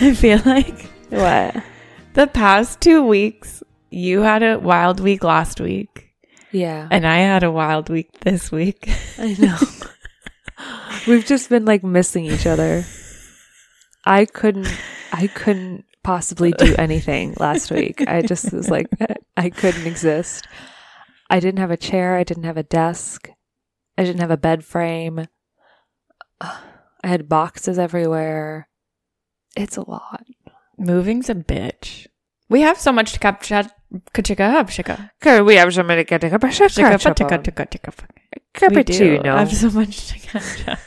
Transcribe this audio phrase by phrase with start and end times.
[0.10, 1.62] I feel like What?
[2.14, 6.10] the past two weeks, you had a wild week last week,
[6.52, 6.88] Yeah.
[6.90, 8.88] and I had a wild week this week.
[9.18, 9.58] I know.
[11.06, 12.84] We've just been like missing each other.
[14.04, 14.68] I couldn't
[15.12, 18.06] I couldn't possibly do anything last week.
[18.08, 18.86] I just was like
[19.36, 20.46] I couldn't exist.
[21.28, 23.30] I didn't have a chair, I didn't have a desk.
[23.98, 25.26] I didn't have a bed frame.
[26.40, 26.58] I
[27.04, 28.68] had boxes everywhere.
[29.56, 30.24] It's a lot.
[30.78, 32.06] Moving's a bitch.
[32.48, 33.64] We have so much to capture.
[34.14, 38.10] Kachika, shika, we have so many get shika, patika, tika, tika, fuck.
[38.70, 40.78] We do have so much to catch up.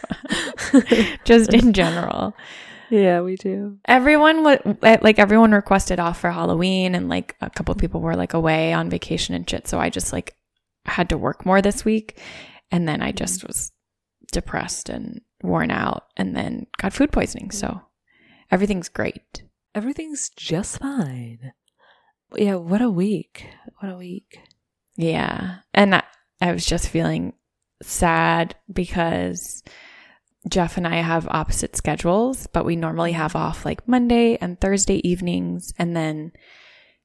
[1.26, 2.34] Just in general.
[2.90, 3.80] Yeah, we do.
[3.86, 8.02] Everyone was eh, like everyone requested off for Halloween and like a couple of people
[8.02, 9.68] were like away on vacation and shit.
[9.68, 10.36] So I just like
[10.86, 12.20] had to work more this week.
[12.72, 13.48] And then I just mm-hmm.
[13.48, 13.72] was
[14.32, 17.52] depressed and worn out and then got food poisoning.
[17.52, 17.82] So
[18.54, 19.42] everything's great.
[19.74, 21.54] Everything's just fine.
[22.36, 23.48] Yeah, what a week.
[23.80, 24.38] What a week.
[24.96, 25.58] Yeah.
[25.74, 26.04] And I,
[26.40, 27.34] I was just feeling
[27.82, 29.64] sad because
[30.48, 33.22] Jeff and I have opposite schedules, but we normally mm-hmm.
[33.22, 36.32] have off like Monday and Thursday evenings and then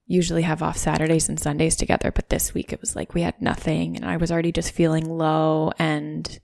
[0.05, 2.11] usually have off Saturdays and Sundays together.
[2.11, 5.09] But this week it was like we had nothing and I was already just feeling
[5.09, 5.71] low.
[5.79, 6.39] And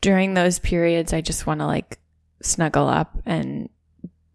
[0.00, 1.98] during those periods, I just want to like
[2.42, 3.68] snuggle up and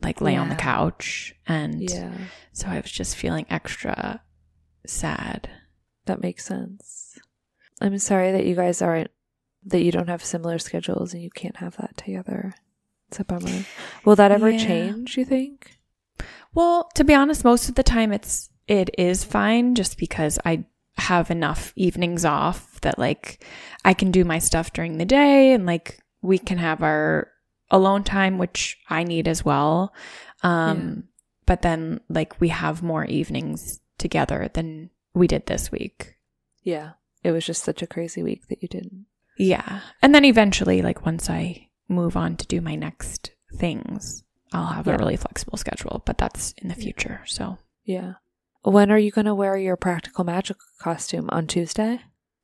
[0.01, 1.35] like lay on the couch.
[1.47, 2.13] And Yeah,
[2.53, 4.21] so I was just feeling extra
[4.85, 5.49] sad.
[6.05, 7.19] that makes sense.
[7.81, 9.11] I'm sorry that you guys aren't,
[9.65, 12.53] that you don't have similar schedules and you can't have that together.
[13.09, 13.65] It's a bummer.
[14.05, 14.57] Will that ever Yeah.
[14.65, 15.77] change, you think?
[16.53, 20.65] Well, to be honest, most of the time it's it is fine just because I
[20.97, 23.43] have enough evenings off that like
[23.85, 27.29] I can do my stuff during the day and like we can have our
[27.71, 29.93] alone time which I need as well.
[30.43, 31.03] Um
[31.45, 36.15] but then like we have more evenings together than we did this week.
[36.63, 36.91] Yeah.
[37.23, 39.05] It was just such a crazy week that you didn't.
[39.37, 39.81] Yeah.
[40.01, 44.23] And then eventually like once I move on to do my next things,
[44.53, 44.95] I'll have Yeah.
[44.95, 47.21] a really flexible schedule, but that's in the future.
[47.25, 48.13] So Yeah.
[48.63, 51.29] When are you going to wear your practical magic costume?
[51.31, 52.01] On Tuesday?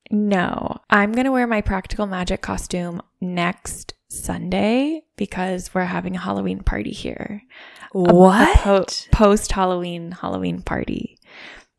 [0.10, 6.20] No, I'm going to wear my practical magic costume next Sunday because we're having a
[6.20, 7.42] Halloween party here.
[9.10, 11.18] A, post Halloween Halloween party.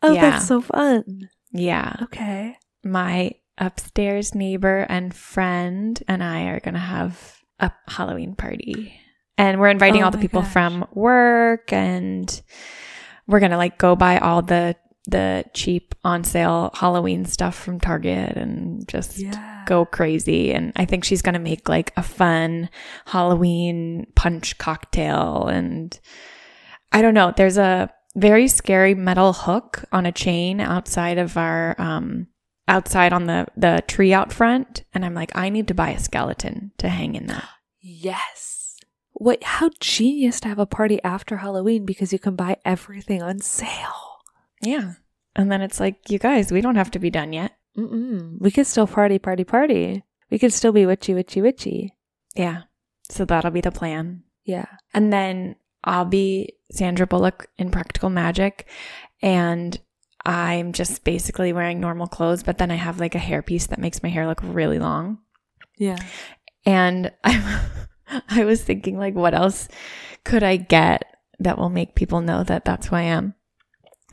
[0.03, 0.31] oh, yeah.
[0.31, 1.29] that's so fun.
[1.53, 1.95] Yeah.
[2.03, 2.57] Okay.
[2.83, 9.01] My upstairs neighbor and friend and I are going to have a Halloween party.
[9.39, 10.53] And we're inviting Oh all the people gosh.
[10.53, 12.43] from work and
[13.27, 17.79] we're going to like go buy all the the cheap on sale Halloween stuff from
[17.79, 19.65] Target and just Yeah.
[19.67, 20.53] go crazy.
[20.53, 22.71] And I think she's going to make like a fun
[23.07, 25.47] Halloween punch cocktail.
[25.47, 25.99] And
[26.93, 31.75] I don't know, there's a very scary metal hook on a chain outside of our,
[31.79, 32.29] um,
[32.67, 34.85] outside on the, the tree out front.
[34.95, 37.49] And I'm like, I need to buy a skeleton to hang in that.
[37.81, 38.77] Yes.
[39.13, 43.41] What, how genius to have a party after Halloween because you can buy everything on
[43.41, 44.14] sale.
[44.65, 44.95] Yeah.
[45.37, 47.53] And then it's like, you guys, we don't have to be done yet.
[47.77, 48.41] Mm-mm.
[48.41, 50.05] We could still party, party, party.
[50.31, 51.95] We could still be witchy, witchy, witchy.
[52.35, 52.63] Yeah.
[53.11, 54.23] So that'll be the plan.
[54.45, 54.67] Yeah.
[54.93, 58.69] And then I'll be Sandra Bullock in Practical Magic.
[59.23, 59.79] And
[60.25, 64.03] I'm just basically wearing normal clothes, but then I have like a hairpiece that makes
[64.03, 65.19] my hair look really long.
[65.77, 65.99] Yeah.
[66.65, 67.63] And I,
[68.29, 69.69] I was thinking, like, what else
[70.25, 71.05] could I get
[71.41, 73.35] that will make people know that that's who I am?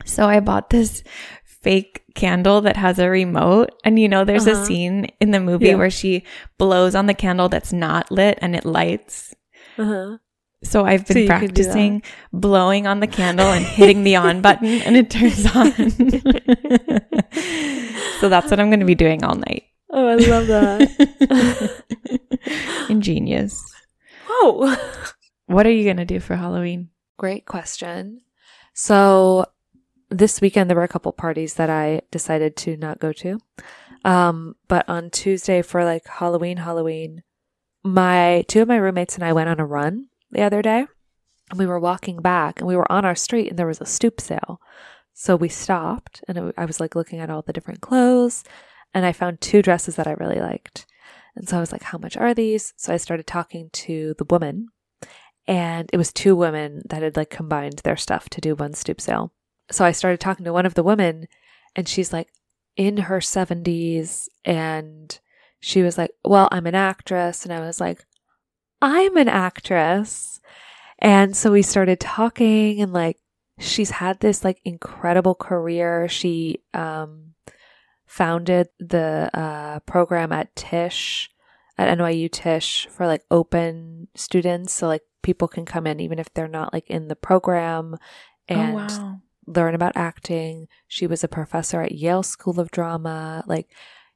[0.04, 1.02] So I bought this
[1.44, 3.70] fake candle that has a remote.
[3.84, 4.60] And you know, there's Uh-huh.
[4.62, 5.76] a scene in the movie Yeah.
[5.76, 6.24] where she
[6.58, 9.34] blows on the candle that's not lit and it lights.
[9.78, 10.18] Uh-huh.
[10.64, 11.38] So I've been you can do that.
[11.40, 12.02] practicing
[12.32, 15.72] blowing on the candle and hitting the on button and it turns on.
[18.20, 19.64] so that's what I'm going to be doing all night.
[19.90, 21.82] Oh, I love that.
[22.88, 23.62] Ingenious.
[24.28, 24.76] oh.
[25.46, 26.88] What are you going to do for Halloween?
[27.18, 28.20] Great question.
[28.74, 29.44] So
[30.12, 33.38] this weekend there were a couple parties that I decided to not go to.
[34.04, 37.22] Um, but on Tuesday for like Halloween, Halloween,
[37.84, 40.86] my two of my roommates and I went on a run the other day.
[41.50, 43.86] And we were walking back and we were on our street and there was a
[43.86, 44.60] stoop sale.
[45.12, 48.42] So we stopped and it, I was like looking at all the different clothes
[48.94, 50.86] and I found two dresses that I really liked.
[51.36, 52.72] And so I was like, how much are these?
[52.76, 54.68] So I started talking to the woman
[55.46, 59.00] and it was two women that had like combined their stuff to do one stoop
[59.00, 59.32] sale.
[59.72, 61.28] So I started talking to one of the women
[61.74, 62.28] and she's like
[62.76, 65.18] in her 70s and
[65.60, 68.04] she was like, "Well, I'm an actress." And I was like,
[68.80, 70.40] "I'm an actress."
[70.98, 73.18] And so we started talking and like
[73.58, 76.08] she's had this like incredible career.
[76.08, 77.34] She um
[78.06, 81.30] founded the uh program at Tisch
[81.78, 86.32] at NYU Tisch for like open students so like people can come in even if
[86.34, 87.96] they're not like in the program
[88.48, 89.20] and oh, wow.
[89.46, 90.68] Learn about acting.
[90.88, 93.44] She was a professor at Yale School of Drama.
[93.46, 93.68] Like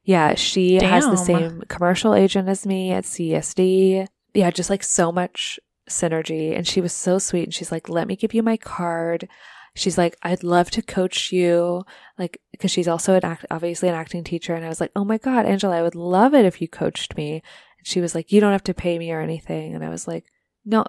[0.06, 4.06] yeah, she has the same commercial agent as me at CSD.
[4.34, 5.58] Yeah, just like so much
[5.90, 6.56] synergy.
[6.56, 7.43] And she was so sweet.
[7.43, 9.28] And she's like, let me give you my card.
[9.75, 11.84] She's like, I'd love to coach you.
[12.19, 14.55] Like, because she's also an act, obviously an acting teacher.
[14.55, 17.17] And I was like, oh my God, Angela, I would love it if you coached
[17.17, 17.43] me.
[17.78, 19.75] And she was like, you don't have to pay me or anything.
[19.75, 20.26] And I was like,
[20.64, 20.84] no,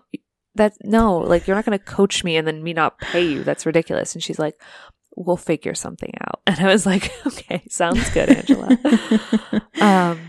[0.57, 3.43] that's no, like, you're not going to coach me and then me not pay you.
[3.43, 4.13] That's ridiculous.
[4.13, 4.59] And she's like,
[5.15, 6.41] we'll figure something out.
[6.45, 8.77] And I was like, okay, sounds good, Angela.
[9.81, 10.19] um,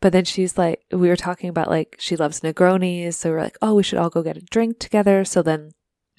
[0.00, 3.58] but then she's like, we were talking about like she loves Negronis, so we're like,
[3.62, 5.24] oh, we should all go get a drink together.
[5.24, 5.72] So then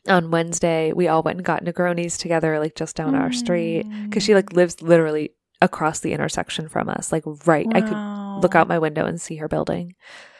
[0.07, 4.23] on Wednesday, we all went and got Negronis together, like just down our street, because
[4.23, 5.31] she like lives literally
[5.61, 7.67] across the intersection from us, like right.
[7.73, 9.95] I could look out my window and see her building.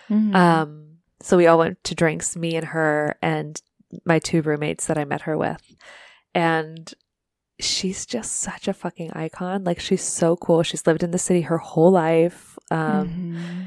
[0.10, 0.34] Mhm.
[0.34, 0.89] Um,
[1.22, 3.62] so we all went to drinks, me and her and
[4.06, 5.62] my two roommates that I met her with.
[6.36, 6.94] And
[7.60, 9.64] she's just such a fucking icon.
[9.64, 10.64] Like she's so cool.
[10.64, 12.58] She's lived in the city her whole life.
[12.72, 13.66] Um, Mhm.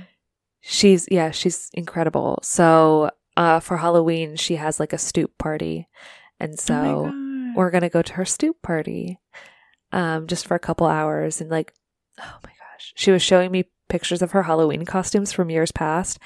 [0.60, 2.38] she's yeah, she's incredible.
[2.42, 5.88] So uh for Halloween she has like a stoop party.
[6.40, 6.74] And so
[7.14, 9.18] Oh we're gonna go to her stoop party
[9.92, 11.74] um just for a couple hours and like
[12.18, 16.18] oh my gosh she was showing me pictures of her halloween costumes from years past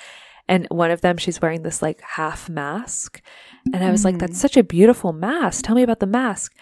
[0.48, 3.20] and one of them she's wearing this like half mask
[3.72, 4.20] and i was like Mhm.
[4.20, 6.54] that's such a beautiful mask tell me about the mask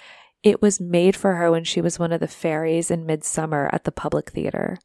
[0.43, 3.85] it was made for her when she was one of the fairies in midsummer at
[3.85, 4.79] the public theater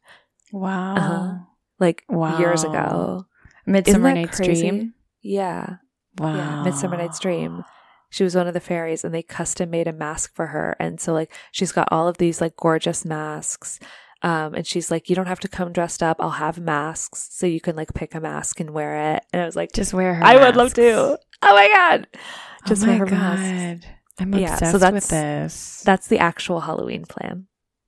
[0.52, 0.94] wow.
[0.96, 1.34] Uh-huh.
[1.78, 2.04] like
[2.38, 3.26] years ago
[3.66, 4.68] Midsummer Night's crazy?
[4.68, 4.94] Dream.
[5.22, 5.76] yeah
[6.18, 6.34] Wow.
[6.34, 7.64] Yeah, Midsummer Night's Dream.
[8.10, 10.74] She was one of the fairies and they custom made a mask for her.
[10.80, 13.78] And so like she's got all of these like gorgeous masks.
[14.22, 16.18] Um, and she's like, You don't have to come dressed up.
[16.20, 19.24] I'll have masks so you can like pick a mask and wear it.
[19.32, 20.24] And I was like, Just wear her.
[20.24, 21.18] I would love to.
[21.42, 22.06] Oh my god.
[22.66, 23.14] Just oh wear her God.
[23.18, 23.86] masks.
[24.18, 25.82] I'm Yeah, obsessed so that's- with this.
[25.86, 27.46] That's the actual Halloween plan.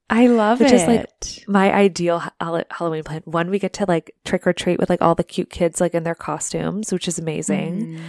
[0.09, 0.75] I love Which it.
[0.75, 1.09] is, like,
[1.49, 3.23] My ideal Hall- Halloween plan.
[3.25, 5.95] One, we get to like trick or treat with like all the cute kids like
[5.95, 7.97] in their costumes, which is amazing.
[7.97, 8.01] Mhm.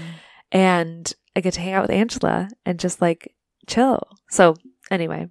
[0.52, 3.34] and I get to hang out with Angela and just like
[3.68, 4.02] chill.
[4.30, 4.56] So,
[4.92, 5.28] anyway,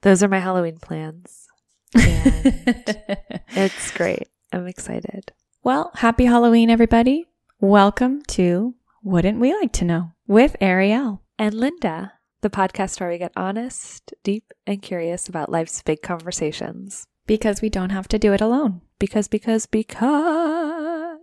[0.00, 1.46] those are my Halloween plans.
[3.54, 4.28] It's great.
[4.52, 5.32] I'm excited.
[5.62, 7.26] well, happy Halloween, everybody.
[7.60, 11.20] Welcome to Wouldn't We Like to Know with Arielle.
[11.38, 17.06] And Linda, the podcast where we get honest, deep, and curious about life's big conversations.
[17.26, 18.80] Because we don't have to do it alone.
[18.98, 21.18] Because, because, because.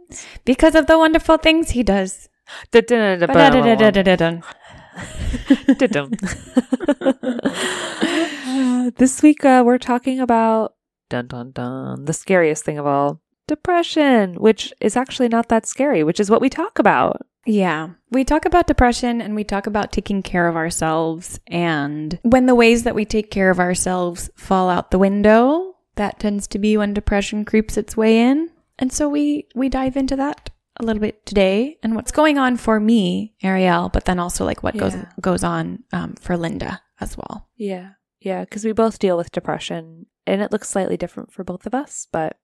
[0.46, 2.30] Because of the wonderful things he does.
[8.98, 10.76] This week uh, we're talking about
[11.10, 16.04] dun dun dun the scariest thing of all depression which is actually not that scary
[16.04, 17.90] which is what we talk about Yeah.
[18.12, 21.40] We talk about depression and we talk about taking care of ourselves.
[21.48, 26.20] And when the ways that we take care of ourselves fall out the window, that
[26.20, 28.50] tends to be when depression creeps its way in.
[28.78, 32.58] And so we, we dive into that a little bit today and what's going on
[32.58, 37.18] for me, Arielle, but then also like what goes, goes on um, for Linda as
[37.18, 37.48] well.
[37.58, 41.66] yeah yeah because we both deal with depression and it looks slightly different for both
[41.66, 42.38] of us but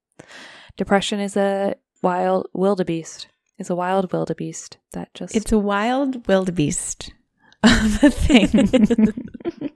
[0.77, 3.27] depression is a wild wildebeest
[3.57, 7.11] It's a wild wildebeest that just It's a wild wildebeest
[7.63, 8.49] of a thing.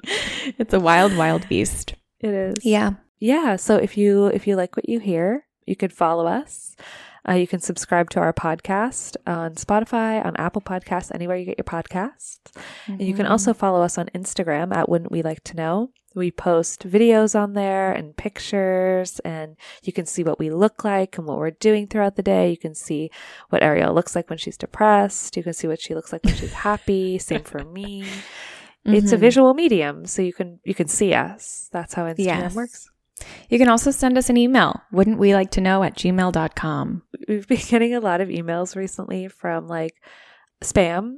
[0.59, 1.95] it's a wild, wild beast.
[2.19, 2.91] it is Yeah.
[3.19, 6.75] yeah so if you if you like what you hear you could follow us
[7.29, 11.57] uh, you can subscribe to our podcast on spotify on apple podcasts anywhere you get
[11.57, 12.39] your podcasts.
[12.88, 13.31] And you can Mm-hmm.
[13.31, 15.91] also follow us on instagram at wouldn't we like to know.
[16.15, 21.17] We post videos on there and pictures and you can see what we look like
[21.19, 22.50] and what we're doing throughout the day.
[22.50, 23.12] You can see
[23.50, 25.38] what arielle looks like when she's depressed.
[25.38, 27.19] You can see what she looks like when she's happy.
[27.19, 28.05] Same for me.
[28.86, 29.19] It's a Mhm.
[29.19, 31.69] visual medium so you can you can see us.
[31.71, 32.55] That's how instagram Yes.
[32.55, 32.89] works
[33.49, 34.81] You can also send us an email.
[34.91, 37.03] Wouldn't we like to know at gmail.com?
[37.29, 40.01] we've been getting a lot of emails recently from like
[40.61, 41.17] spam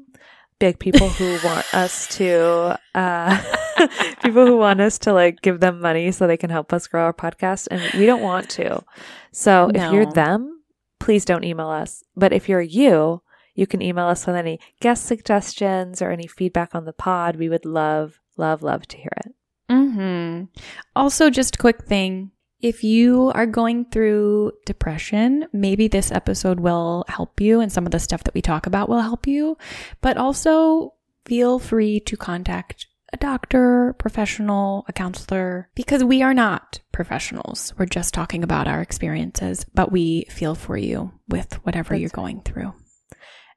[0.60, 3.42] big people who want us to uh
[4.22, 7.06] people who want us to like give them money so they can help us grow
[7.06, 8.84] our podcast and we don't want to
[9.32, 10.62] so if you're them
[11.00, 13.22] please don't email us but if you're you
[13.56, 17.50] you can email us with any guest suggestions or any feedback on the pod we
[17.50, 19.34] would love love love to hear it
[19.72, 20.46] Mm-hmm.
[20.96, 22.32] Also, just a quick thing.
[22.60, 27.92] If you are going through depression, maybe this episode will help you and some of
[27.92, 29.58] the stuff that we talk about will help you.
[30.02, 30.94] But also
[31.26, 37.74] feel free to contact a doctor, professional, a counselor, because we are not professionals.
[37.78, 42.10] We're just talking about our experiences, but we feel for you with whatever That's you're
[42.10, 42.74] going through.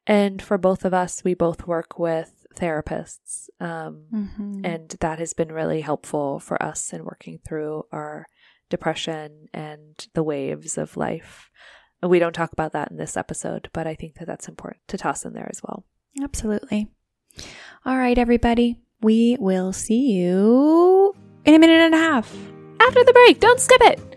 [0.07, 3.49] And for both of us, we both work with therapists.
[3.61, 4.65] Um, Mm-hmm.
[4.65, 8.27] and that has been really helpful for us in working through our
[8.71, 11.51] depression and the waves of life.
[12.03, 14.83] And we don't talk about that in this episode, but I think that that's important
[14.89, 15.85] to toss in there as well.
[16.23, 16.89] Absolutely.
[17.85, 18.81] All right, everybody.
[19.01, 22.35] We will see you in a minute and a half.
[22.81, 24.14] After the break, don't skip it.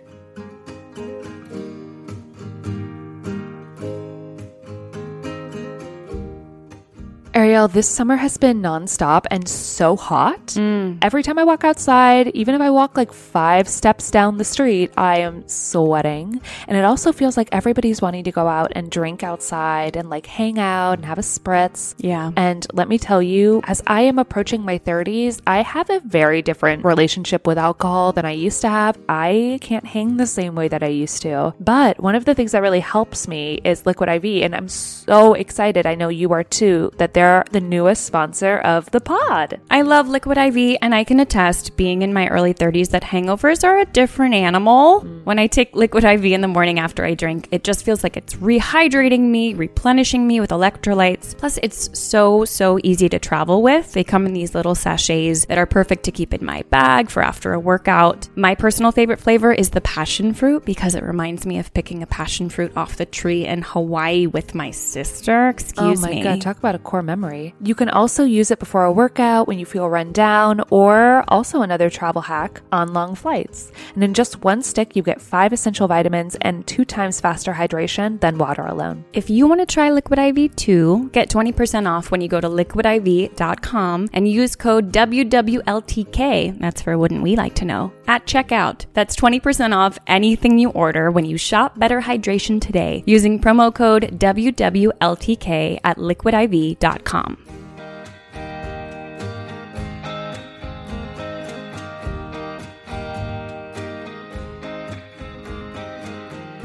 [7.37, 10.43] Arielle, this summer has been nonstop and so hot.
[10.57, 10.97] Mm.
[11.03, 14.91] Every time I walk outside, even if I walk like five steps down the street,
[14.97, 16.41] I am sweating.
[16.67, 20.25] And it also feels like everybody's wanting to go out and drink outside and like
[20.25, 21.93] hang out and have a spritz.
[21.99, 22.31] Yeah.
[22.35, 26.41] And let me tell you, as I am approaching my 30s, I have a very
[26.41, 28.97] different relationship with alcohol than I used to have.
[29.07, 31.53] I can't hang the same way that I used to.
[31.59, 34.41] But one of the things that really helps me is Liquid IV.
[34.43, 38.89] And I'm so excited, I know you are too, that they're the newest sponsor of
[38.91, 39.59] the pod.
[39.69, 43.65] I love Liquid IV, and I can attest, being in my early 30s, that hangovers
[43.65, 45.01] are a different animal.
[45.01, 45.25] Mm.
[45.25, 48.15] When I take Liquid IV in the morning after I drink, it just feels like
[48.15, 51.37] it's rehydrating me, replenishing me with electrolytes.
[51.37, 53.91] Plus, it's so, so easy to travel with.
[53.91, 57.21] They come in these little sachets that are perfect to keep in my bag for
[57.21, 58.29] after a workout.
[58.37, 62.07] My personal favorite flavor is the passion fruit because it reminds me of picking a
[62.07, 65.49] passion fruit off the tree in Hawaii with my sister.
[65.49, 66.07] Excuse me.
[66.07, 66.23] oh my me.
[66.23, 67.55] god, talk about a core memory.
[67.61, 71.61] You can also use it before a workout when you feel run down, or also
[71.61, 73.71] another travel hack on long flights.
[73.95, 78.19] And in just one stick, you get five essential vitamins and two times faster hydration
[78.21, 79.03] than water alone.
[79.13, 82.49] If you want to try Liquid IV too, get 20% off when you go to
[82.49, 86.59] liquidiv.com and use code WWLTK.
[86.59, 88.85] That's for Wouldn't We Like to Know at checkout.
[88.93, 94.19] That's 20% off anything you order when you shop Better Hydration today using promo code
[94.19, 97.06] WWLTK at liquidiv.com.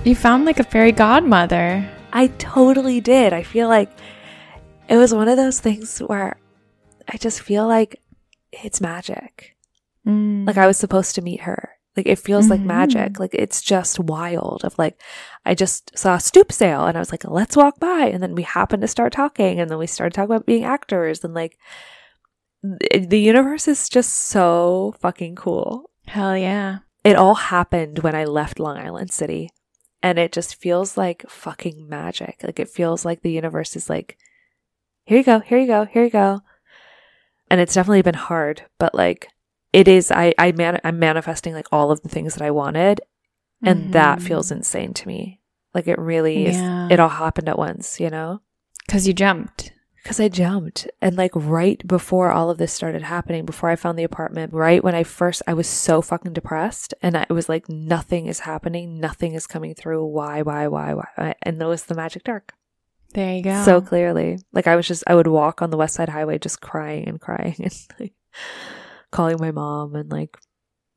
[0.05, 1.89] You found like a fairy godmother.
[2.13, 3.33] I totally did.
[3.33, 3.89] I feel like
[4.89, 6.37] it was one of those things where
[7.09, 8.01] I just feel like
[8.51, 9.57] it's magic.
[10.05, 10.45] Mm.
[10.45, 11.71] Like I was supposed to meet her.
[11.97, 12.65] Like it feels like Mhm.
[12.67, 13.21] magic.
[13.21, 14.65] Like it's just wild.
[14.65, 15.01] Of like,
[15.45, 18.07] I just saw a stoop sale and I was like, let's walk by.
[18.13, 21.23] And then we happened to start talking and then we started talking about being actors
[21.23, 21.59] and like
[22.81, 25.91] th- the universe is just so fucking cool.
[26.07, 26.79] Hell yeah.
[27.05, 29.51] It all happened when I left Long Island City
[30.03, 32.41] and it just feels like fucking magic.
[32.43, 34.17] Like it feels like the universe is like,
[35.05, 36.41] here you go, here you go, here you go.
[37.51, 39.29] And it's definitely been hard, but like
[39.73, 43.01] it is, I, I man, I'm manifesting like all of the things that I wanted.
[43.65, 44.23] And that Mhm.
[44.23, 45.41] feels insane to me.
[45.73, 46.87] Like it really Yeah.
[46.87, 48.41] is, it all happened at once, you know?
[48.85, 49.73] Because you jumped.
[50.03, 50.89] Because I jumped.
[51.01, 54.83] And like right before all of this started happening, before I found the apartment, right
[54.83, 56.93] when I first, I was so fucking depressed.
[57.03, 58.99] And I was like, nothing is happening.
[58.99, 60.05] Nothing is coming through.
[60.07, 61.35] Why, why, why, why?
[61.43, 62.53] And that was the magic dark.
[63.15, 63.63] There you go.
[63.65, 64.39] So clearly.
[64.53, 67.21] Like I was just, I would walk on the West Side Highway just crying and
[67.21, 68.15] crying and like
[69.13, 69.95] calling my mom.
[69.95, 70.37] And like,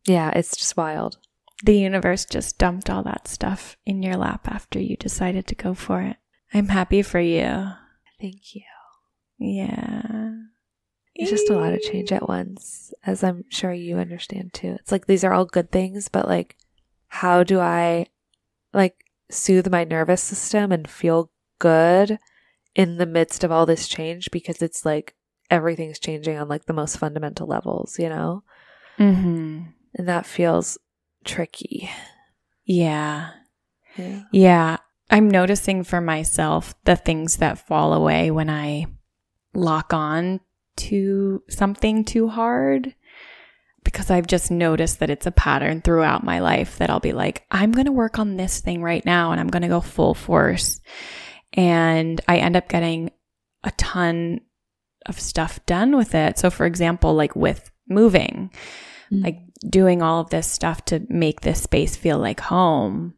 [0.07, 1.19] yeah, it's just wild.
[1.63, 5.73] the universe just dumped all that stuff in your lap after you decided to go
[5.73, 6.17] for it.
[6.53, 7.69] I'm happy for you.
[8.19, 8.63] Thank you.
[9.39, 10.31] Yeah.
[11.15, 14.75] It's just a lot of change at once, as I'm sure you understand too.
[14.79, 16.57] It's like these are all good things, but like,
[17.07, 18.07] how do I
[18.73, 22.19] like soothe my nervous system and feel good
[22.75, 24.29] in the midst of all this change?
[24.29, 25.15] Because it's like
[25.49, 28.43] everything's changing on like the most fundamental levels, you know?
[28.99, 29.63] Mm-hmm.
[29.95, 30.77] And that feels
[31.23, 31.89] tricky.
[32.65, 33.31] Yeah.
[33.97, 34.23] Yeah.
[34.31, 34.77] Yeah.
[35.09, 38.87] I'm noticing for myself the things that fall away when I
[39.53, 40.39] lock on
[40.77, 42.95] to something too hard.
[43.83, 47.45] Because I've just noticed that it's a pattern throughout my life that I'll be like,
[47.51, 50.15] I'm going to work on this thing right now and I'm going to go full
[50.15, 50.81] force.
[51.53, 53.11] And I end up getting
[53.63, 54.41] a ton
[55.05, 56.37] of stuff done with it.
[56.37, 58.51] So, for example, like with moving,
[59.11, 59.23] mm.
[59.23, 63.13] like doing all of this stuff to make this space feel like home.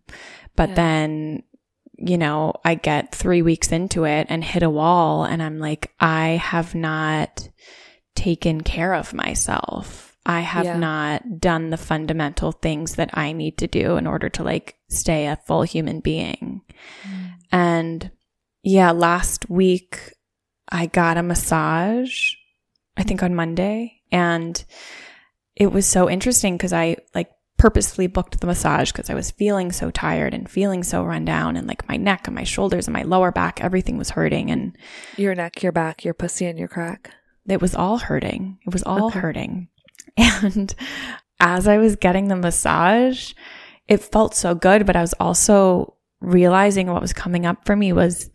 [0.56, 0.76] But Yeah.
[0.76, 1.44] then,
[1.98, 5.94] you know, I get three weeks into it and hit a wall, and I'm like,
[6.00, 7.50] I have not
[8.16, 10.18] taken care of myself.
[10.26, 10.78] I have Yeah.
[10.78, 15.28] not done the fundamental things that I need to do in order to like stay
[15.28, 16.62] a full human being.
[17.04, 17.32] Mm.
[17.52, 18.12] And
[18.64, 20.14] yeah, last week
[20.70, 22.34] I got a massage,
[22.98, 24.64] I think on Monday, and
[25.56, 29.72] it was so interesting because I like purposely booked the massage because I was feeling
[29.72, 32.94] so tired and feeling so run down and like my neck and my shoulders and
[32.94, 34.78] my lower back, everything was hurting and
[35.16, 37.12] Your neck, your back, your pussy, and your crack.
[37.48, 38.60] it was all hurting.
[38.68, 39.20] It was all Okay.
[39.20, 39.68] hurting.
[40.18, 40.74] And
[41.40, 43.34] as I was getting the massage,
[43.88, 47.94] it felt so good, but I was also realizing what was coming up for me
[47.94, 48.30] was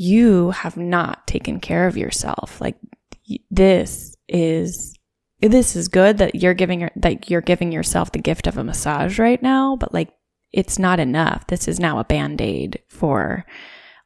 [0.00, 2.60] you have not taken care of yourself.
[2.60, 2.76] Like
[3.50, 4.96] this is
[5.40, 8.62] this is good that you're giving your- that you're giving yourself the gift of a
[8.64, 10.12] massage right now, but like
[10.52, 11.48] it's not enough.
[11.48, 13.44] This is now a band-aid for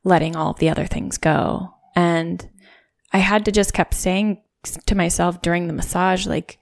[0.02, 1.74] letting all the other things go.
[1.94, 2.48] And
[3.12, 4.42] I had to just kept saying
[4.86, 6.58] to myself during the massage, like,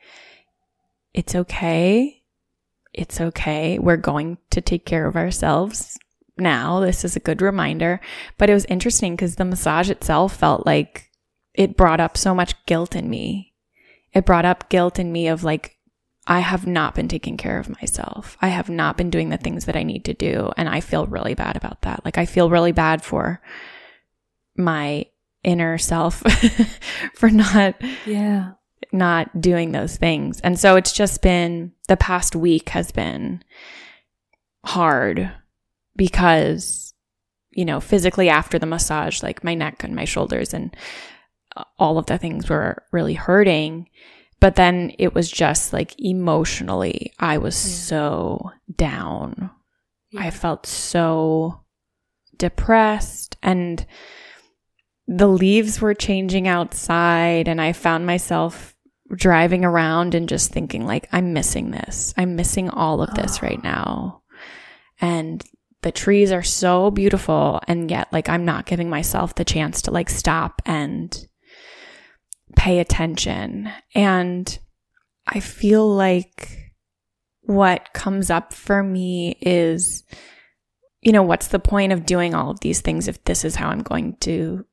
[1.15, 2.23] it's okay.
[2.93, 3.79] It's okay.
[3.79, 5.99] We're going to take care of ourselves
[6.41, 6.81] now.
[6.81, 8.01] This is a good reminder.
[8.39, 11.11] But it was interesting because the massage itself felt like
[11.55, 13.55] it brought up so much guilt in me.
[14.13, 15.77] It brought up guilt in me of like,
[16.27, 18.37] I have not been taking care of myself.
[18.41, 20.51] I have not been doing the things that I need to do.
[20.57, 22.05] And I feel really bad about that.
[22.05, 23.41] Like, I feel really bad for
[24.57, 25.07] my
[25.43, 26.23] inner self
[27.15, 27.75] for not
[28.07, 28.53] Yeah.
[28.93, 30.41] not doing those things.
[30.41, 33.43] And so it's just been the past week has been
[34.65, 35.33] hard
[36.01, 36.95] because
[37.51, 40.75] you know, physically after the massage like my neck and my shoulders and
[41.79, 43.89] all of the things were really hurting.
[44.39, 47.75] But then it was just like emotionally I was Yeah.
[47.85, 49.51] so down.
[50.13, 50.23] Yeah.
[50.23, 51.61] I felt so
[52.39, 53.85] depressed and
[55.07, 58.75] the leaves were changing outside and I found myself
[59.15, 62.15] driving around and just thinking like I'm missing this.
[62.17, 63.47] I'm missing all of this Oh.
[63.47, 63.69] right ah.
[63.69, 64.23] now.
[65.01, 65.45] And
[65.83, 69.91] the trees are so beautiful and yet like I'm not giving myself the chance to
[69.91, 71.27] like stop and
[72.57, 73.71] pay attention.
[73.95, 74.59] And
[75.27, 76.73] I feel like
[77.43, 80.05] what comes up for me is
[81.03, 83.71] you know, what's the point of doing all of these things if this is how
[83.71, 84.67] I'm going to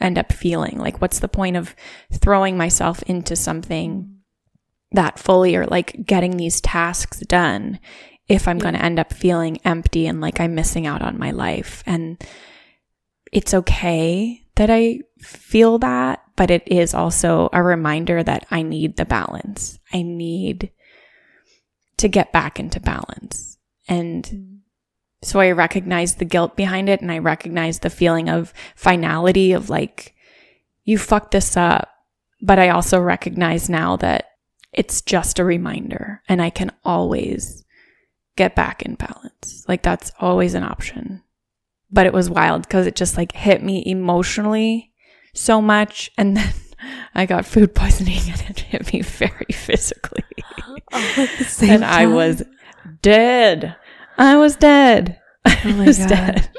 [0.00, 0.78] end up feeling?
[0.78, 1.74] Like, what's the point of
[2.12, 4.18] throwing myself into something
[4.92, 7.80] that fully or like getting these tasks done
[8.28, 8.62] if I'm Yeah.
[8.62, 11.82] going to end up feeling empty and like I'm missing out on my life?
[11.86, 12.22] And
[13.32, 18.96] it's okay that I feel that, but it is also a reminder that I need
[18.96, 19.78] the balance.
[19.92, 20.70] I need
[21.96, 23.58] to get back into balance.
[23.88, 24.60] And
[25.22, 29.70] so I recognize the guilt behind it and I recognize the feeling of finality of
[29.70, 30.14] like,
[30.84, 31.90] you fucked this up.
[32.42, 34.26] But I also recognize now that
[34.72, 37.63] it's just a reminder and I can always
[38.36, 39.64] get back in balance.
[39.68, 41.22] Like that's always an option.
[41.90, 44.92] But it was wild because it just like hit me emotionally
[45.32, 46.10] so much.
[46.18, 46.52] And then
[47.14, 50.24] I got food poisoning and it hit me very physically.
[50.92, 52.42] All at the same and I was
[53.02, 53.76] dead.
[54.18, 55.20] I was dead.
[55.44, 56.08] I Oh my was God.
[56.08, 56.50] dead.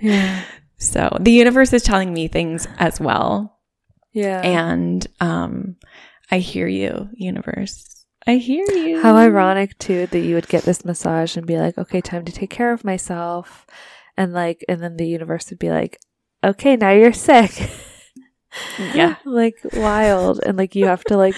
[0.00, 0.42] Yeah.
[0.78, 3.58] So the universe is telling me things as well.
[4.12, 4.40] Yeah.
[4.42, 5.76] And um
[6.30, 7.95] I hear you, universe.
[8.26, 9.00] I hear you.
[9.00, 12.32] How ironic too that you would get this massage and be like, okay, time to
[12.32, 13.66] take care of myself.
[14.16, 15.98] And like, and then the universe would be like,
[16.42, 17.70] okay, now you're sick.
[18.78, 19.16] Yeah.
[19.24, 20.40] like wild.
[20.44, 21.36] And like, you have to like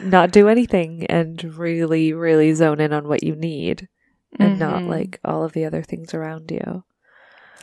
[0.00, 3.88] not do anything and really, really zone in on what you need
[4.38, 4.88] and not Mhm.
[4.88, 6.82] like all of the other things around you.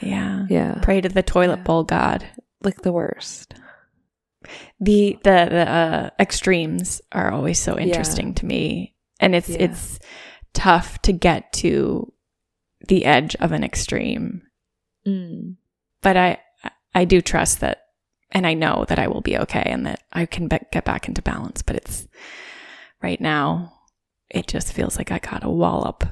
[0.02, 0.46] Yeah.
[0.50, 0.80] Yeah.
[0.82, 1.64] Pray to the toilet Yeah.
[1.64, 2.26] bowl god.
[2.64, 3.56] Like the worst.
[4.80, 8.96] The the the uh, extremes are always so interesting to me.
[9.20, 9.64] And it's Yeah.
[9.64, 10.00] it's
[10.54, 12.12] tough to get to
[12.88, 14.42] the edge of an extreme.
[15.08, 15.58] Mm.
[16.02, 16.38] but I
[16.96, 17.80] I do trust that
[18.32, 21.08] and I know that I will be okay and that I can be- get back
[21.10, 22.08] into balance but it's
[23.02, 23.74] right now
[24.30, 26.06] it just feels like I got a wallop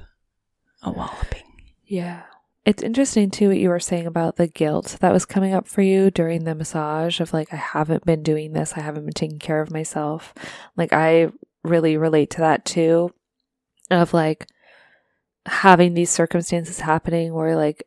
[0.84, 1.44] a walloping
[1.86, 2.24] Yeah.
[2.64, 5.82] It's interesting too what you were saying about the guilt that was coming up for
[5.82, 8.74] you during the massage of like, I haven't been doing this.
[8.76, 10.34] I haven't been taking care of myself.
[10.78, 11.32] Like, I
[11.64, 13.12] really relate to that too
[13.90, 14.48] of like
[15.48, 17.84] having these circumstances happening where like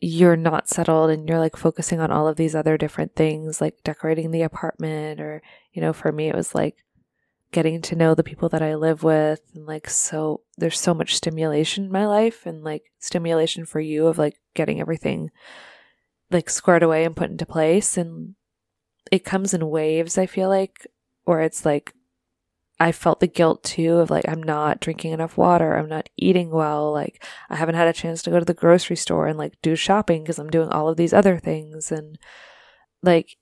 [0.00, 3.82] you're not settled and you're like focusing on all of these other different things, like
[3.84, 6.83] decorating the apartment or, you know, for me, it was like,
[7.54, 11.14] getting to know the people that I live with and like so there's so much
[11.14, 15.30] stimulation in my life and like stimulation for you of like getting everything
[16.32, 18.34] like squared away and put into place and
[19.12, 20.84] it comes in waves I feel like
[21.26, 21.94] or it's like
[22.80, 25.76] I felt the guilt too of like, I'm not drinking enough water.
[25.76, 26.92] I'm not eating well.
[26.92, 29.76] Like, I haven't had a chance to go to the grocery store and like do
[29.76, 31.92] shopping because I'm doing all of these other things.
[31.92, 32.18] And
[33.00, 33.36] like,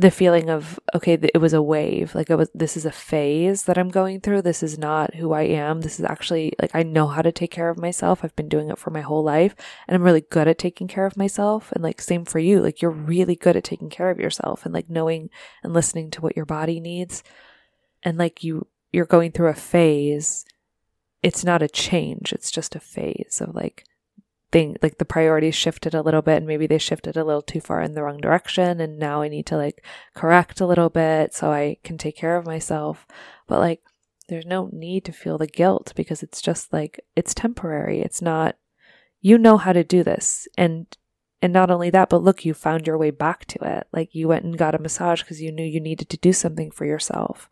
[0.00, 3.64] the feeling of okay it was a wave like it was this is a phase
[3.64, 4.40] that i'm going through.
[4.40, 5.80] This is not who i am.
[5.80, 8.20] This is actually like i know how to take care of myself.
[8.22, 9.56] I've been doing it for my whole life
[9.88, 11.72] and i'm really good at taking care of myself.
[11.72, 14.72] And like same for you like you're really good at taking care of yourself and
[14.72, 15.30] like knowing
[15.64, 17.24] and listening to what your body needs.
[18.04, 20.44] And like you you're going through a phase.
[21.24, 22.32] It's not a change.
[22.32, 23.84] It's just a phase of like
[24.50, 27.60] thing like the priorities shifted a little bit and maybe they shifted a little too
[27.60, 29.84] far in the wrong direction and now I need to like
[30.14, 33.06] correct a little bit so I can take care of myself.
[33.46, 33.82] But like
[34.28, 38.00] there's no need to feel the guilt because it's just like it's temporary.
[38.00, 38.56] It's not
[39.20, 40.86] you know how to do this and
[41.42, 43.86] and not only that but look you found your way back to it.
[43.92, 46.70] Like you went and got a massage because you knew you needed to do something
[46.70, 47.50] for yourself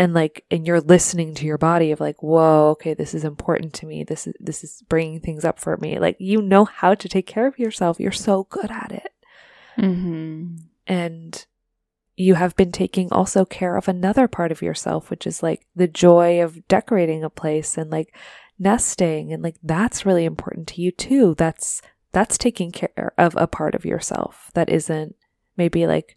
[0.00, 3.74] and like and you're listening to your body of like whoa okay this is important
[3.74, 4.02] to me.
[4.02, 5.98] This is this is bringing things up for me.
[5.98, 8.00] Like you know how to take care of yourself.
[8.00, 9.12] You're so good at it.
[9.78, 10.56] Mm-hmm.
[10.86, 11.46] and
[12.16, 15.86] you have been taking also care of another part of yourself which is like the
[15.86, 18.14] joy of decorating a place and like
[18.58, 21.34] nesting and like that's really important to you too.
[21.36, 21.82] That's
[22.12, 25.14] that's taking care of a part of yourself that isn't
[25.58, 26.16] maybe like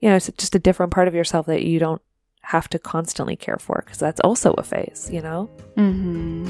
[0.00, 2.02] you know it's just a different part of yourself that you don't
[2.46, 5.50] have to constantly care for because that's also a phase, you know?
[5.76, 6.46] Mm-hmm.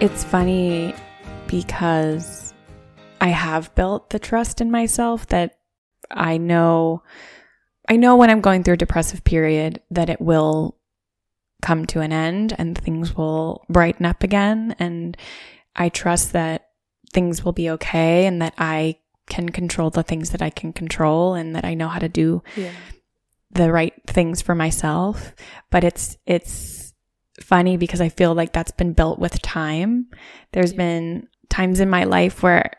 [0.00, 0.94] It's funny
[1.48, 2.54] because
[3.20, 5.58] I have built the trust in myself that
[6.08, 7.02] I know
[7.88, 10.76] I know when I'm going through a depressive period that it will
[11.62, 15.16] come to an end and things will brighten up again and
[15.78, 16.68] I trust that
[17.12, 21.34] things will be okay and that I can control the things that I can control
[21.34, 22.72] and that I know how to do yeah.
[23.50, 25.34] the right things for myself.
[25.70, 26.92] But it's, it's
[27.40, 30.08] funny because I feel like that's been built with time.
[30.52, 30.78] There's yeah.
[30.78, 32.72] been times in my life where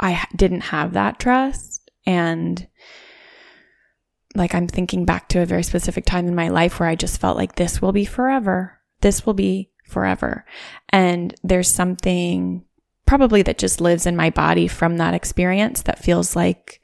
[0.00, 2.66] I didn't have that trust and
[4.34, 7.20] like I'm thinking back to a very specific time in my life where I just
[7.20, 8.80] felt like this will be forever.
[9.00, 10.44] This will be forever.
[10.88, 12.64] And there's something
[13.06, 16.80] probably that just lives in my body from that experience that feels like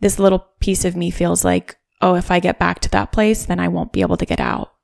[0.00, 3.46] this little piece of me feels like, oh, if I get back to that place,
[3.46, 4.74] then I won't be able to get out.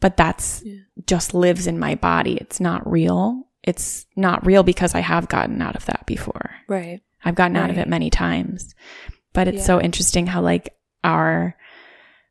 [0.00, 0.80] But that's yeah.
[1.06, 2.34] just lives in my body.
[2.34, 3.48] It's not real.
[3.62, 6.50] It's not real because I have gotten out of that before.
[6.68, 7.00] Right.
[7.24, 7.64] I've gotten right.
[7.64, 8.74] out of it many times.
[9.32, 9.64] But it's yeah.
[9.64, 11.56] so interesting how like our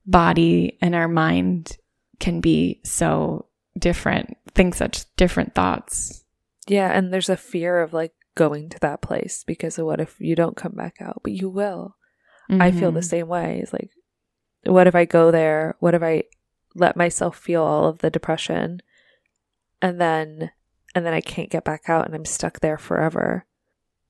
[0.06, 1.78] body and our mind
[2.20, 3.48] can be so
[3.82, 6.24] different, think such different thoughts.
[6.67, 10.15] Yeah, and there's a fear of like going to that place because of what if
[10.20, 11.98] you don't come back out, but you will.
[12.50, 12.62] Mm-hmm.
[12.62, 13.08] I feel the mm-hmm.
[13.08, 13.60] same way.
[13.62, 13.91] It's like,
[14.63, 15.76] what if I go there?
[15.80, 16.24] What if I
[16.76, 18.82] let myself feel all of the depression
[19.82, 20.52] and then
[20.94, 23.46] and then I can't get back out and I'm stuck there forever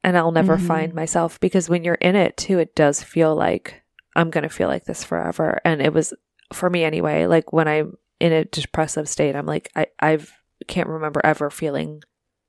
[0.04, 0.68] and I'll never mm-hmm.
[0.68, 3.82] find myself because when you're in it too it does feel like
[4.16, 6.14] I'm going to feel like this forever and it was
[6.54, 10.32] for me anyway like when I'm in a depressive state, I'm like, I I've
[10.68, 12.04] can't remember ever feeling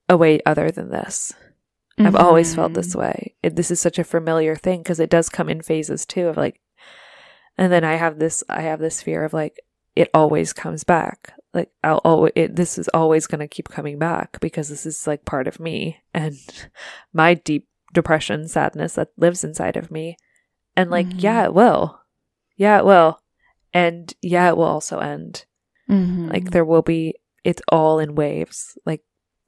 [0.09, 1.33] a way other than this.
[1.99, 2.07] Mm-hmm.
[2.07, 3.01] I've always felt this mm-hmm.
[3.01, 3.35] way.
[3.43, 6.37] It, this is such a familiar thing because it does come in phases too of
[6.37, 6.61] like,
[7.57, 9.61] and then I have this I have this fear of like
[9.97, 11.33] it always comes back.
[11.55, 15.07] Like I'll always it, this is always going to keep coming back because this is
[15.07, 16.37] like part of me and
[17.15, 20.19] my deep depression, sadness that lives inside of me.
[20.77, 21.19] And like, mm-hmm.
[21.19, 22.01] yeah, it will.
[22.57, 23.21] Yeah, it will.
[23.73, 25.47] And yeah, it will also end.
[25.91, 26.29] Mm-hmm.
[26.29, 27.15] Like there will be,
[27.45, 28.79] it's all in waves.
[28.87, 29.03] Like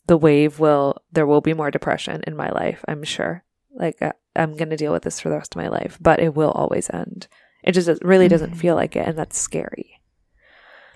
[0.07, 3.45] the wave will, there will be more depression in my life, I'm sure.
[3.75, 6.21] Like I, am going to deal with this for the rest of my life, but
[6.21, 7.29] it will always end.
[7.63, 8.61] It just really doesn't mm-hmm.
[8.61, 9.09] feel like it.
[9.09, 10.01] And that's scary.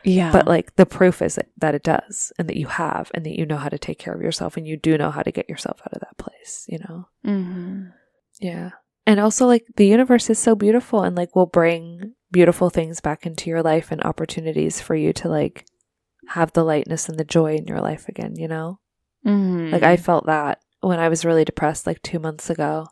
[0.04, 0.32] Yeah.
[0.32, 3.46] But like the proof is that it does and that you have and that you
[3.46, 5.80] know how to take care of yourself and you do know how to get yourself
[5.82, 7.08] out of that place, you know?
[7.26, 7.86] Mm-hmm.
[8.40, 8.70] Yeah.
[9.06, 13.24] And also, like, the universe is so beautiful and like will bring beautiful things back
[13.24, 15.66] into your life and opportunities for you to like
[16.28, 18.78] have the lightness and the joy in your life again, you know?
[19.26, 19.72] Mm-hmm.
[19.72, 22.88] Like I felt that when I was really depressed like 2 months ago.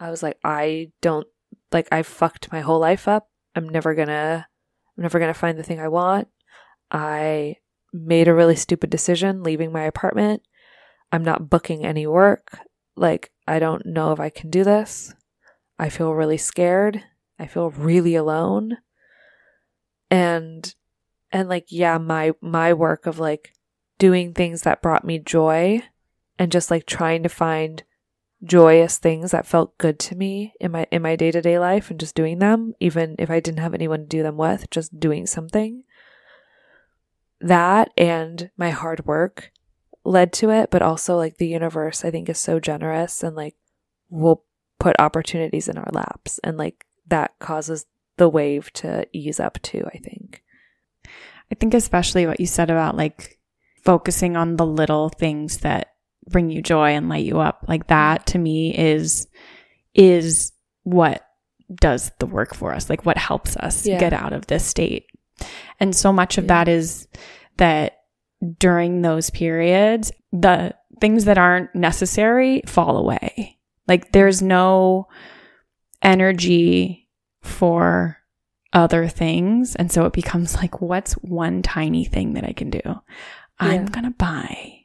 [0.00, 1.26] I was like I don't
[1.70, 3.28] like I fucked my whole life up.
[3.54, 4.46] I'm never going to
[4.96, 6.28] I'm never going to find the thing I want.
[6.90, 7.56] I
[7.92, 10.42] made a really stupid decision leaving my apartment.
[11.12, 12.58] I'm not booking any work.
[12.96, 15.14] Like I don't know if I can do this.
[15.78, 17.04] I feel really scared.
[17.42, 18.78] I feel really alone.
[20.10, 20.72] And
[21.32, 23.52] and like yeah, my my work of like
[23.98, 25.82] doing things that brought me joy
[26.38, 27.82] and just like trying to find
[28.44, 32.14] joyous things that felt good to me in my in my day-to-day life and just
[32.14, 35.84] doing them even if I didn't have anyone to do them with just doing something
[37.40, 39.52] that and my hard work
[40.04, 43.54] led to it but also like the universe I think is so generous and like
[44.10, 44.44] will
[44.80, 47.86] put opportunities in our laps and like that causes
[48.16, 50.42] the wave to ease up too I think
[51.50, 53.38] I think especially what you said about like
[53.84, 55.88] focusing on the little things that
[56.28, 57.64] bring you joy and light you up.
[57.68, 59.26] Like that to me is
[59.94, 60.52] is
[60.84, 61.22] what
[61.74, 62.88] does the work for us.
[62.88, 63.98] Like what helps us Yeah.
[63.98, 65.06] get out of this state.
[65.80, 66.48] And so much of Yeah.
[66.48, 67.08] that is
[67.58, 67.98] that
[68.58, 73.58] during those periods, the things that aren't necessary fall away.
[73.88, 75.08] Like there's no
[76.02, 77.08] energy
[77.42, 78.18] for
[78.72, 79.76] other things.
[79.76, 82.80] And so it becomes like, what's one tiny thing that I can do?
[83.58, 84.80] I'm going to buy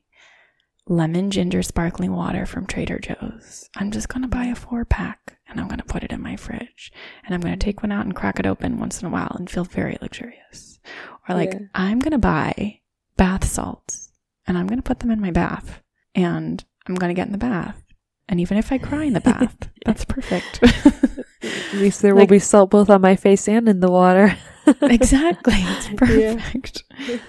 [0.88, 3.70] lemon ginger sparkling water from Trader Joe's.
[3.76, 6.22] I'm just going to buy a four pack and I'm going to put it in
[6.22, 6.92] my fridge.
[7.26, 7.70] And I'm going to mm-hmm.
[7.70, 10.80] take one out and crack it open once in a while and feel very luxurious.
[11.28, 11.60] Or like, Yeah.
[11.74, 12.82] I'm going to buy
[13.16, 14.12] bath salts
[14.46, 15.82] and I'm going to put them in my bath
[16.16, 17.82] and I'm going to get in the bath.
[18.30, 20.60] And even if I cry in the bath, that's perfect.
[20.64, 24.38] At least there will be salt both on my face and in the water.
[24.82, 25.54] exactly.
[25.56, 26.36] It's Yeah.
[26.36, 26.84] perfect.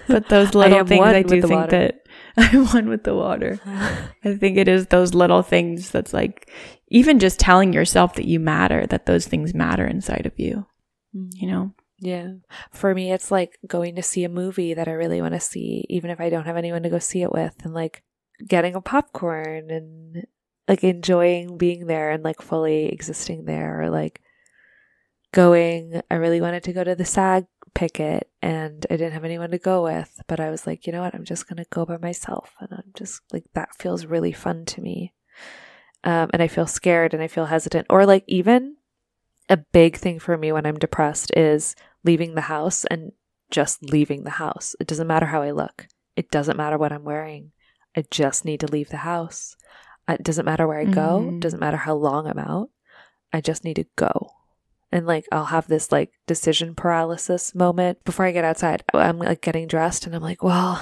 [0.07, 1.69] But those little am things, I do think water.
[1.69, 2.05] that
[2.37, 3.59] I'm one with the water.
[4.23, 6.51] I think it is those little things that's like,
[6.89, 10.65] even just telling yourself that you matter, that those things matter inside of you,
[11.13, 11.47] you mm-hmm.
[11.47, 11.73] know?
[11.99, 12.31] Yeah.
[12.71, 15.85] For me, it's like going to see a movie that I really want to see,
[15.89, 18.03] even if I don't have anyone to go see it with, and like
[18.47, 20.25] getting a popcorn and
[20.69, 24.21] like enjoying being there and like fully existing there, or like
[25.33, 26.01] going.
[26.09, 29.57] I really wanted to go to the SAG picket and I didn't have anyone to
[29.57, 31.15] go with, but I was like, you know what?
[31.15, 32.53] I'm just going to go by myself.
[32.59, 35.13] And I'm just like, that feels really fun to me.
[36.03, 37.87] Um, and I feel scared and I feel hesitant.
[37.89, 38.77] Or like, even
[39.49, 43.11] a big thing for me when I'm depressed is leaving the house and
[43.51, 44.75] just leaving the house.
[44.79, 45.87] It doesn't matter how I look.
[46.15, 47.51] It doesn't matter what I'm wearing.
[47.95, 49.55] I just need to leave the house.
[50.13, 51.21] It doesn't matter where I go.
[51.21, 51.37] Mhm.
[51.37, 52.69] It doesn't matter how long I'm out.
[53.31, 54.31] I just need to go.
[54.91, 58.83] And like I'll have this like decision paralysis moment before I get outside.
[58.93, 60.81] I'm like getting dressed and I'm like, well,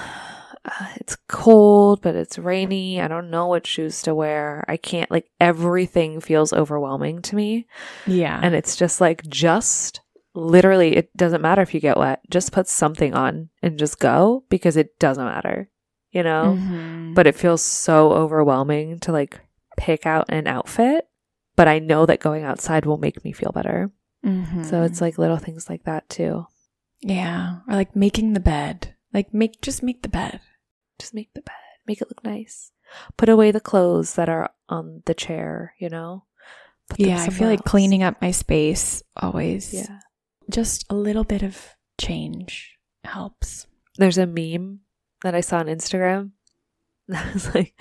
[0.63, 3.01] uh, it's cold, but it's rainy.
[3.01, 4.63] I don't know what shoes to wear.
[4.67, 7.67] I can't like everything feels overwhelming to me.
[8.05, 8.39] Yeah.
[8.41, 9.99] And it's just like, just
[10.33, 12.21] literally, it doesn't matter if you get wet.
[12.29, 15.69] Just put something on and just go because it doesn't matter,
[16.11, 16.57] you know?
[16.59, 17.13] Mhm.
[17.15, 19.39] But it feels so overwhelming to like
[19.77, 21.07] pick out an outfit.
[21.55, 23.91] But I know that going outside will make me feel better.
[24.25, 24.65] Mhm.
[24.65, 26.45] So it's like little things like that too.
[27.01, 27.59] yeah.
[27.67, 28.95] Or like making the bed.
[29.13, 30.41] Like make, just make the bed.
[30.99, 31.55] Just make the bed,
[31.87, 32.71] make it look nice.
[33.17, 36.23] Put away the clothes that are on the chair, you know?
[36.97, 37.21] Yeah.
[37.21, 39.99] I feel somewhere like cleaning up my space always, Yeah.
[40.49, 43.67] just a little bit of change helps.
[43.97, 44.79] there's a meme
[45.23, 46.31] that I saw on Instagram.
[47.09, 47.73] That was like,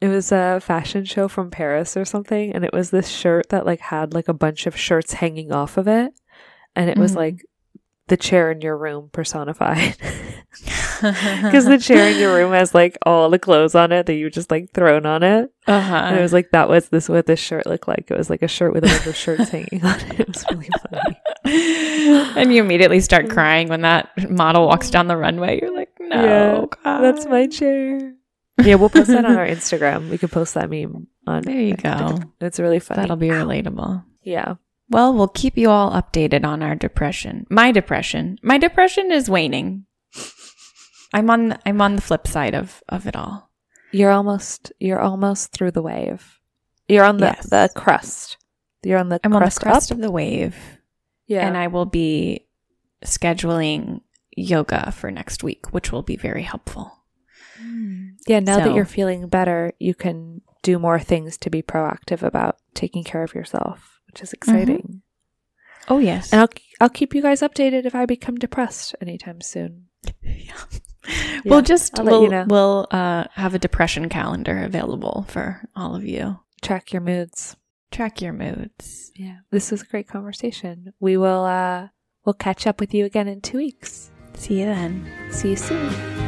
[0.00, 3.66] it was a fashion show from Paris or something, and it was this shirt that
[3.66, 6.12] like had like a bunch of shirts hanging off of it,
[6.74, 7.16] and it was Mhm.
[7.16, 7.46] like
[8.08, 9.96] the chair in your room personified.
[11.42, 14.30] Because the chair in your room has like all the clothes on it that you
[14.30, 15.94] just like thrown on it, uh-huh.
[15.94, 18.10] and it was like that was this what this shirt looked like.
[18.10, 20.20] It was like a shirt with a bunch of shirts hanging on it.
[20.20, 21.20] It was really funny.
[22.40, 25.60] and you immediately start crying when that model walks down the runway.
[25.60, 27.00] You're like, no, Yeah, God.
[27.00, 28.14] That's my chair.
[28.62, 30.10] Yeah, we'll post that on our Instagram.
[30.10, 31.42] We could post that meme on.
[31.42, 32.20] There you go.
[32.40, 33.00] It's really funny.
[33.00, 34.04] That'll be relatable.
[34.22, 34.54] yeah.
[34.88, 37.46] Well, we'll keep you all updated on our depression.
[37.48, 38.38] My depression.
[38.42, 39.86] My depression is waning.
[41.12, 43.50] I'm on I'm on the flip side of of it all.
[43.90, 46.40] You're almost you're almost through the wave.
[46.88, 47.50] You're on the Yes.
[47.50, 48.38] the crest.
[48.82, 49.96] You're on the I'm on the crest crest up.
[49.96, 50.56] of the wave.
[51.26, 51.46] yeah.
[51.46, 52.46] And I will be
[53.04, 54.00] scheduling
[54.36, 56.98] yoga for next week, which will be very helpful.
[57.62, 58.16] Mm.
[58.26, 62.56] yeah, now that you're feeling better, you can do more things to be proactive about
[62.74, 64.36] taking care of yourself, which is mm-hmm.
[64.36, 65.02] exciting.
[65.88, 66.32] Oh yes.
[66.32, 66.48] And I'll
[66.80, 69.88] I'll keep you guys updated if I become depressed anytime soon.
[70.22, 70.54] Yeah.
[71.04, 72.44] Yeah, we'll just we'll, you know.
[72.46, 76.38] we'll uh, have a depression calendar available for all of you.
[76.60, 77.56] Track your moods.
[77.90, 79.10] Track your moods.
[79.16, 79.38] Yeah.
[79.50, 80.92] This was a great conversation.
[81.00, 81.88] We will uh
[82.24, 84.10] we'll catch up with you again in 2 weeks.
[84.34, 85.10] See you then.
[85.30, 86.21] See you soon.